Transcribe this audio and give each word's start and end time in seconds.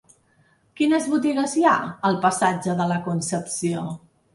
Quines 0.81 1.05
botigues 1.11 1.55
hi 1.61 1.67
ha 1.67 1.75
al 2.13 2.21
passatge 2.27 2.79
de 2.85 2.93
la 2.95 3.03
Concepció? 3.11 3.91